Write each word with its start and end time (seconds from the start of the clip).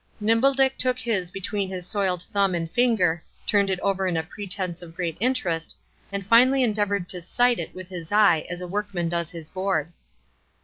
Nimble 0.19 0.55
Dick 0.55 0.79
took 0.79 0.97
his 0.97 1.29
between 1.29 1.69
his 1.69 1.85
soiled 1.85 2.23
thumb 2.23 2.55
and 2.55 2.71
finger, 2.71 3.23
turned 3.45 3.69
it 3.69 3.79
over 3.81 4.07
in 4.07 4.17
a 4.17 4.23
pretence 4.23 4.81
of 4.81 4.95
great 4.95 5.15
interest, 5.19 5.77
and 6.11 6.25
finally 6.25 6.63
endeavored 6.63 7.07
to 7.09 7.21
"sight" 7.21 7.59
it 7.59 7.75
with 7.75 7.89
his 7.89 8.11
eye, 8.11 8.43
as 8.49 8.61
a 8.61 8.67
workman 8.67 9.09
does 9.09 9.29
his 9.29 9.47
board. 9.47 9.93